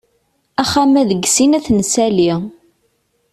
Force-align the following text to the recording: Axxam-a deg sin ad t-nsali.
Axxam-a 0.61 1.01
deg 1.09 1.21
sin 1.35 1.51
ad 1.57 1.63
t-nsali. 1.65 2.31